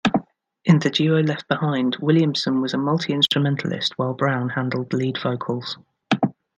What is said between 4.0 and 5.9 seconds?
Browne handled lead vocals.